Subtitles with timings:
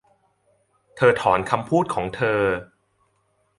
[0.95, 2.41] เธอถอนคำพูดของเธอ